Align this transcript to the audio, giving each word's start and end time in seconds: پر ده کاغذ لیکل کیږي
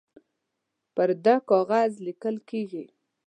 پر 0.95 1.09
ده 1.25 1.35
کاغذ 1.49 1.91
لیکل 2.07 2.35
کیږي 2.49 2.85